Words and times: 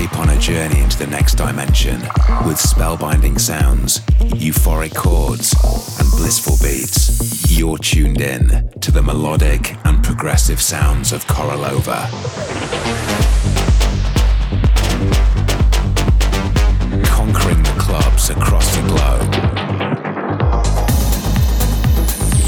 escape 0.00 0.18
on 0.18 0.30
a 0.30 0.38
journey 0.38 0.80
into 0.80 0.98
the 0.98 1.06
next 1.06 1.34
dimension 1.34 2.00
with 2.46 2.56
spellbinding 2.56 3.38
sounds, 3.38 4.00
euphoric 4.40 4.94
chords, 4.94 5.52
and 5.98 6.10
blissful 6.12 6.56
beats. 6.62 7.50
You're 7.50 7.76
tuned 7.78 8.20
in 8.20 8.70
to 8.80 8.90
the 8.90 9.02
melodic 9.02 9.76
and 9.84 10.02
progressive 10.02 10.60
sounds 10.60 11.12
of 11.12 11.26
Korolova. 11.26 12.08
Conquering 17.04 17.62
the 17.62 17.76
clubs 17.78 18.30
across 18.30 18.74
the 18.76 18.82
globe. 18.88 19.34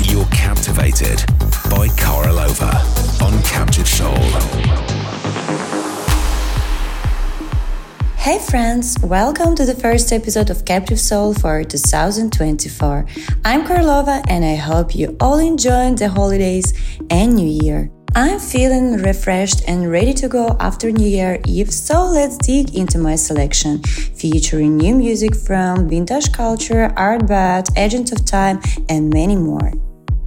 You're 0.06 0.26
captivated 0.26 1.18
by 1.68 1.88
Korolova 1.98 2.72
on 3.22 3.42
Captive 3.42 3.88
Soul. 3.88 5.81
Hey 8.22 8.38
friends, 8.38 8.96
welcome 9.02 9.56
to 9.56 9.66
the 9.66 9.74
first 9.74 10.12
episode 10.12 10.48
of 10.48 10.64
Captive 10.64 11.00
Soul 11.00 11.34
for 11.34 11.64
2024. 11.64 13.04
I'm 13.44 13.66
Korolova 13.66 14.24
and 14.28 14.44
I 14.44 14.54
hope 14.54 14.94
you 14.94 15.16
all 15.18 15.38
enjoyed 15.38 15.98
the 15.98 16.08
holidays 16.08 16.72
and 17.10 17.34
New 17.34 17.64
Year. 17.64 17.90
I'm 18.14 18.38
feeling 18.38 18.92
refreshed 18.98 19.64
and 19.66 19.90
ready 19.90 20.14
to 20.14 20.28
go 20.28 20.56
after 20.60 20.92
New 20.92 21.08
Year 21.08 21.40
Eve, 21.48 21.72
so 21.72 22.04
let's 22.04 22.36
dig 22.38 22.76
into 22.76 22.96
my 22.96 23.16
selection, 23.16 23.82
featuring 23.82 24.76
new 24.76 24.94
music 24.94 25.34
from 25.34 25.88
Vintage 25.88 26.30
Culture, 26.30 26.90
ARTBAT, 26.96 27.76
Agent 27.76 28.12
of 28.12 28.24
Time, 28.24 28.60
and 28.88 29.12
many 29.12 29.34
more. 29.34 29.72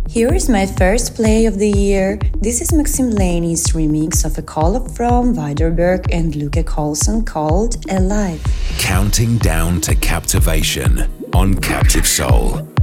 Here 0.08 0.34
is 0.34 0.50
my 0.50 0.66
first 0.66 1.16
play 1.16 1.45
of 1.45 1.58
the 1.58 1.70
year. 1.70 2.20
This 2.40 2.62
is 2.62 2.72
Maxim 2.72 3.09
Lany's 3.09 3.68
remix 3.73 4.23
of 4.23 4.38
a 4.38 4.41
call 4.41 4.88
from 4.90 5.36
widerberg 5.36 6.05
and 6.12 6.36
Luke 6.36 6.64
Coulson 6.66 7.26
called 7.26 7.84
Alive. 7.91 8.41
Counting 8.78 9.38
down 9.39 9.81
to 9.81 9.95
captivation 9.95 11.09
on 11.33 11.56
Captive 11.56 12.08
Soul. 12.08 12.75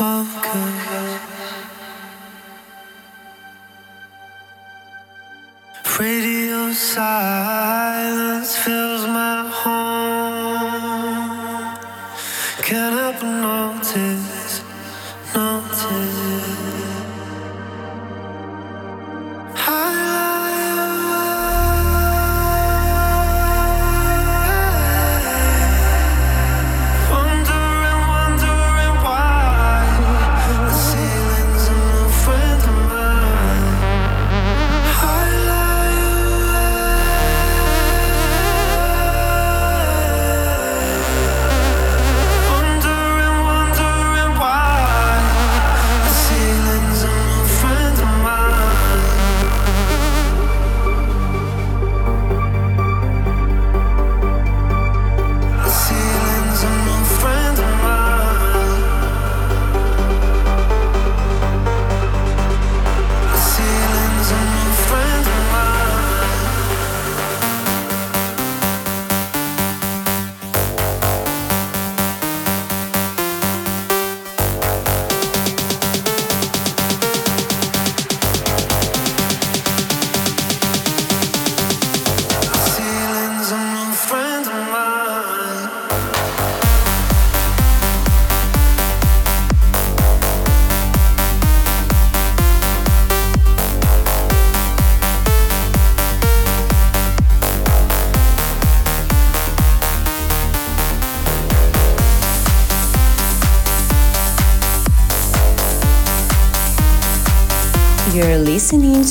Listening 0.00 1.22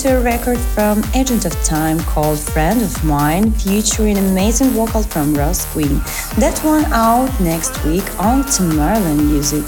to 0.02 0.18
a 0.18 0.22
record 0.24 0.58
from 0.58 1.04
Agent 1.14 1.46
of 1.46 1.54
Time 1.64 2.00
called 2.00 2.40
Friend 2.40 2.82
of 2.82 3.04
Mine, 3.04 3.52
featuring 3.52 4.18
amazing 4.18 4.70
vocal 4.70 5.04
from 5.04 5.36
Ross 5.36 5.64
Quinn. 5.72 6.00
That 6.40 6.60
one 6.64 6.86
out 6.86 7.30
next 7.40 7.84
week 7.86 8.04
on 8.20 8.42
Tomorrowland 8.42 9.24
Music. 9.30 9.64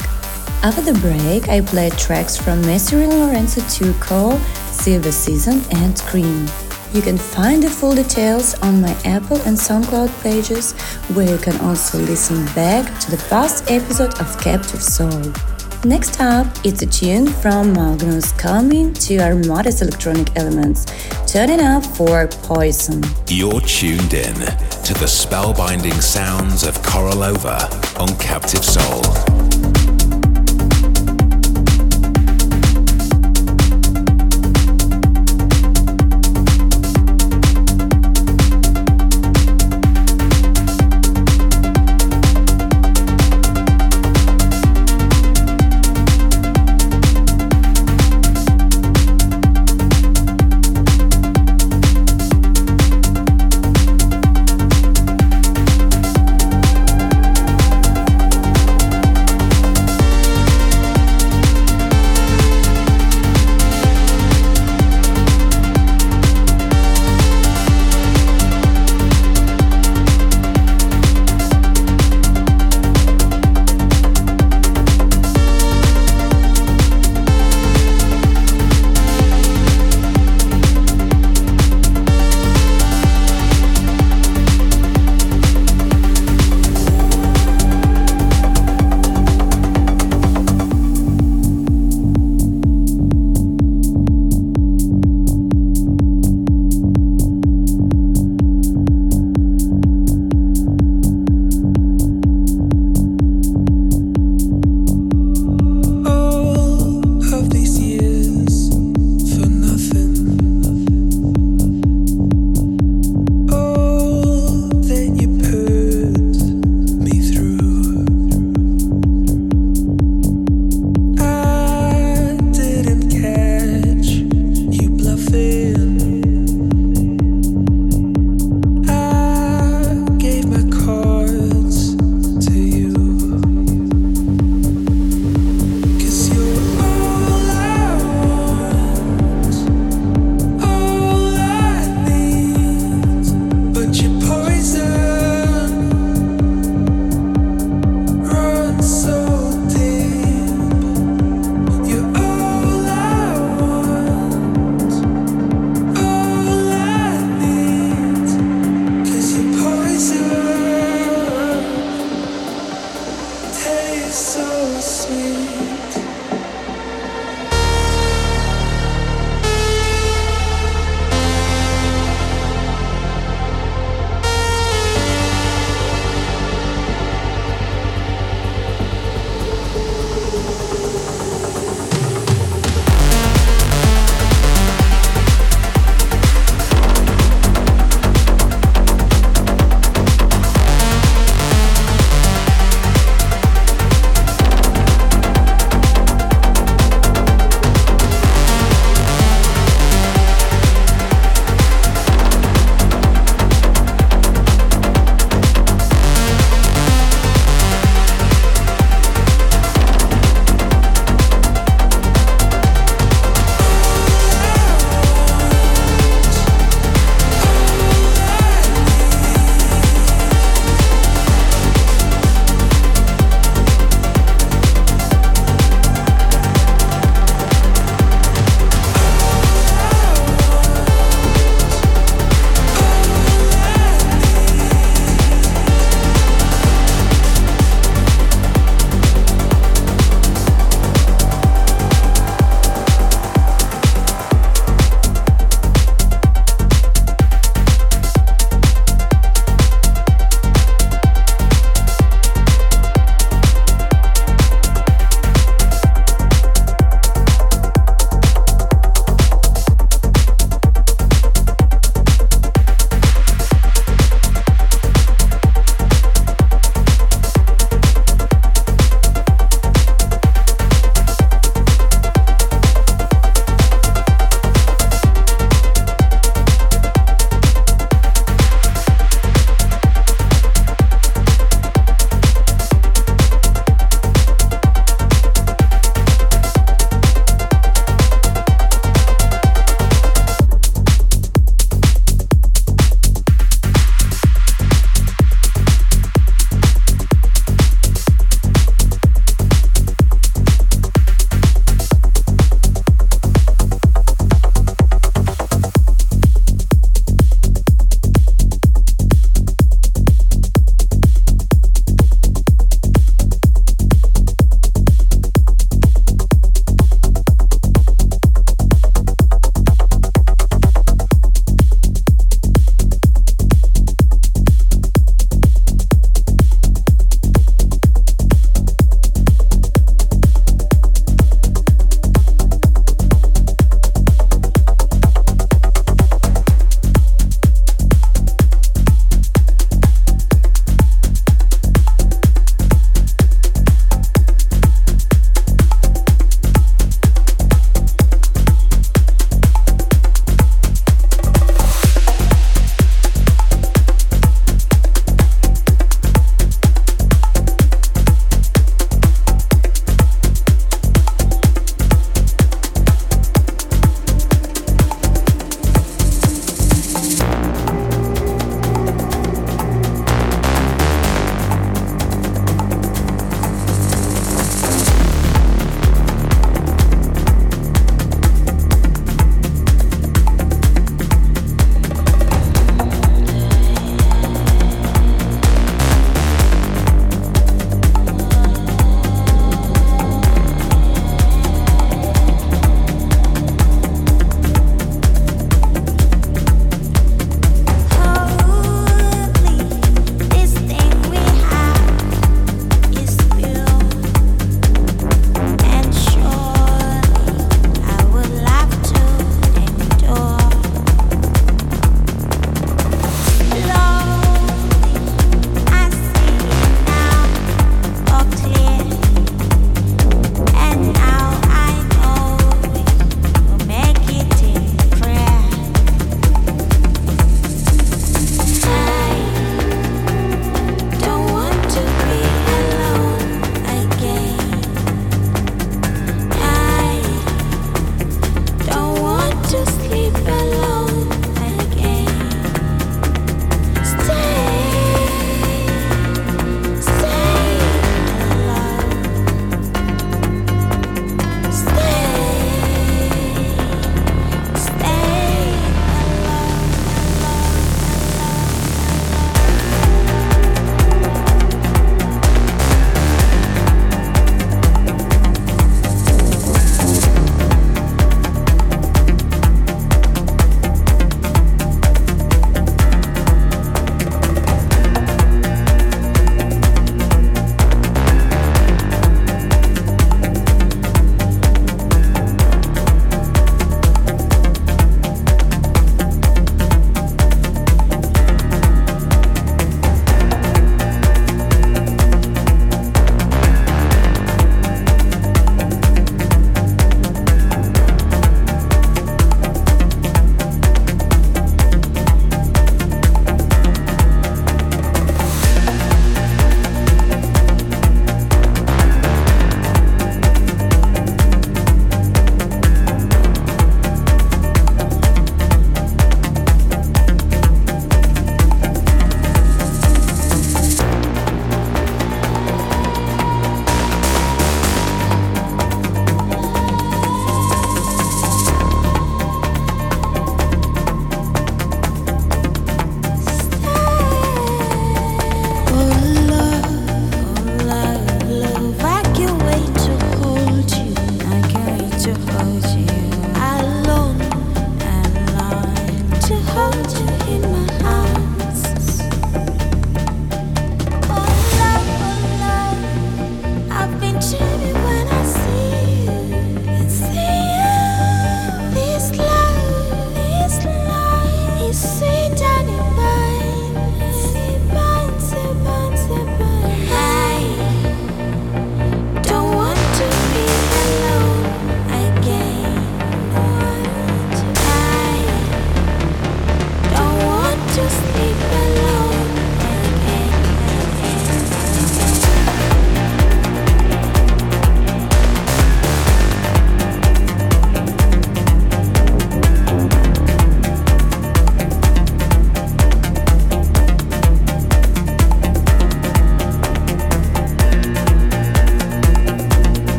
After 0.63 0.81
the 0.81 0.99
break, 1.01 1.49
I 1.49 1.61
played 1.61 1.95
tracks 1.99 2.35
from 2.35 2.63
and 2.63 3.13
Lorenzo 3.19 3.61
Turco, 3.69 4.39
Silver 4.71 5.11
Season, 5.11 5.61
and 5.69 5.99
Cream. 6.01 6.47
You 6.93 7.03
can 7.03 7.19
find 7.19 7.61
the 7.61 7.69
full 7.69 7.93
details 7.93 8.55
on 8.55 8.81
my 8.81 8.97
Apple 9.05 9.37
and 9.45 9.55
SoundCloud 9.55 10.09
pages, 10.23 10.71
where 11.13 11.29
you 11.29 11.37
can 11.37 11.59
also 11.61 11.99
listen 11.99 12.43
back 12.55 12.99
to 13.01 13.11
the 13.11 13.23
past 13.29 13.69
episode 13.69 14.19
of 14.19 14.39
Captive 14.41 14.81
Soul. 14.81 15.52
Next 15.85 16.21
up, 16.21 16.47
it's 16.63 16.81
a 16.81 16.85
tune 16.85 17.27
from 17.27 17.73
Magnus 17.73 18.31
coming 18.31 18.93
to 18.93 19.17
Armada's 19.17 19.81
electronic 19.81 20.33
elements, 20.37 20.85
turning 21.27 21.59
up 21.59 21.85
for 21.85 22.27
Poison. 22.43 23.03
You're 23.27 23.59
tuned 23.59 24.13
in 24.13 24.33
to 24.33 24.93
the 24.93 25.07
spellbinding 25.07 26.01
sounds 26.01 26.63
of 26.63 26.77
Korolova 26.83 27.99
on 27.99 28.17
Captive 28.17 28.63
Soul. 28.63 29.62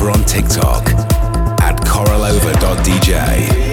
over 0.00 0.10
on 0.10 0.24
TikTok 0.24 0.88
at 1.60 1.76
korolova.dj. 1.80 3.69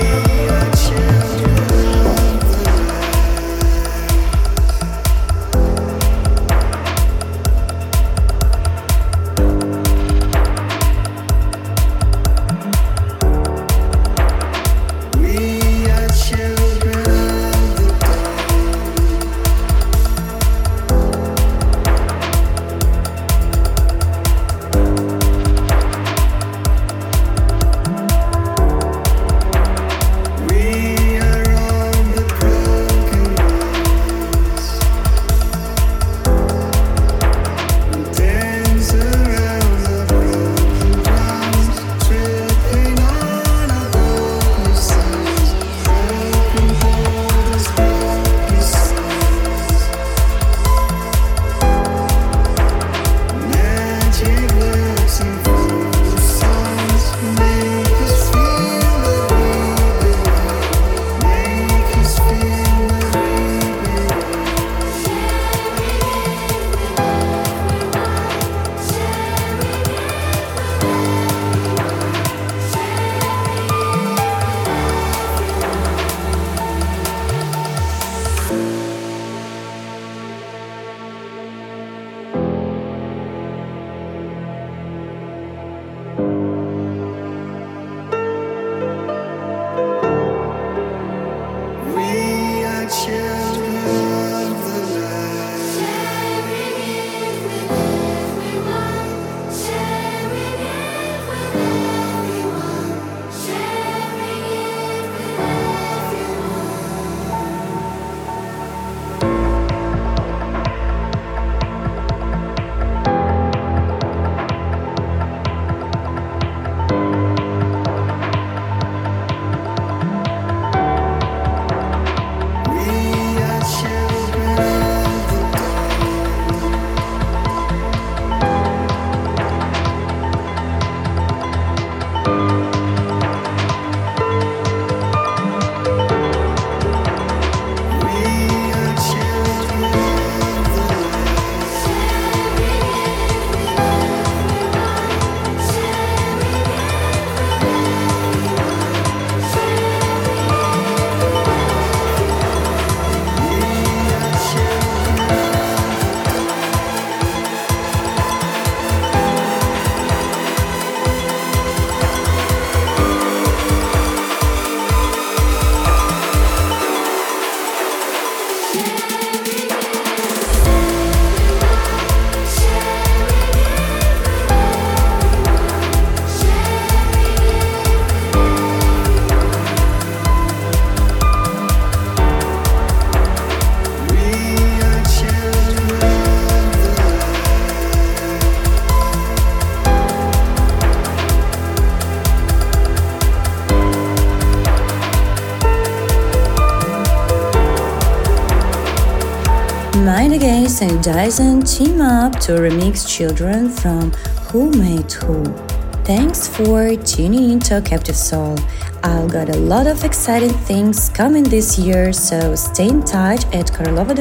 St. 200.78 201.04
Dyzen 201.04 201.66
team 201.66 202.02
up 202.02 202.34
to 202.42 202.52
remix 202.52 203.10
Children 203.10 203.68
from 203.68 204.12
WhoMadeWho. 204.52 206.06
Thanks 206.06 206.48
for 206.48 206.96
tuning 206.98 207.50
into 207.50 207.82
Captive 207.82 208.16
Soul. 208.16 208.60
I've 209.02 209.28
got 209.28 209.50
a 209.50 209.58
lot 209.58 209.88
of 209.88 210.04
exciting 210.04 210.54
things 210.70 211.10
coming 211.10 211.42
this 211.42 211.80
year, 211.80 212.14
so 212.14 212.54
stay 212.54 212.90
in 212.90 213.02
touch 213.04 213.44
at 213.56 213.66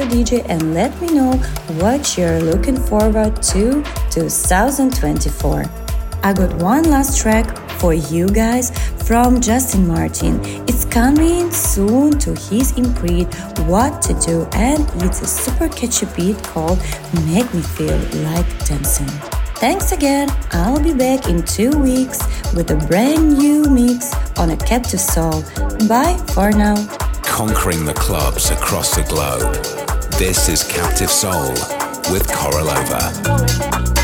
DJ 0.08 0.46
and 0.48 0.72
let 0.72 0.98
me 0.98 1.08
know 1.08 1.32
what 1.76 2.16
you're 2.16 2.40
looking 2.40 2.78
forward 2.78 3.42
to 3.52 3.84
2024. 4.12 5.62
I 6.22 6.32
got 6.32 6.54
one 6.54 6.84
last 6.84 7.20
track 7.20 7.65
for 7.78 7.94
you 7.94 8.28
guys 8.28 8.70
from 9.06 9.40
Justin 9.40 9.86
Martin. 9.86 10.40
It's 10.68 10.84
coming 10.84 11.50
soon 11.50 12.18
to 12.20 12.34
his 12.34 12.76
imprint 12.76 13.34
What 13.60 14.02
to 14.02 14.14
Do, 14.20 14.48
and 14.52 14.82
it's 15.02 15.22
a 15.22 15.26
super 15.26 15.68
catchy 15.68 16.06
beat 16.16 16.42
called 16.44 16.78
Make 17.26 17.52
Me 17.54 17.62
Feel 17.62 17.98
Like 18.24 18.46
Dancing. 18.66 19.08
Thanks 19.56 19.92
again. 19.92 20.28
I'll 20.52 20.82
be 20.82 20.92
back 20.92 21.28
in 21.28 21.42
two 21.44 21.70
weeks 21.70 22.20
with 22.54 22.70
a 22.70 22.76
brand 22.88 23.38
new 23.38 23.64
mix 23.64 24.14
on 24.38 24.50
a 24.50 24.56
captive 24.56 25.00
soul. 25.00 25.42
Bye 25.88 26.18
for 26.34 26.50
now. 26.50 26.76
Conquering 27.22 27.84
the 27.84 27.94
clubs 27.94 28.50
across 28.50 28.94
the 28.94 29.02
globe. 29.04 29.54
This 30.18 30.48
is 30.48 30.62
Captive 30.64 31.10
Soul 31.10 31.50
with 32.10 32.26
Korolova. 32.28 33.95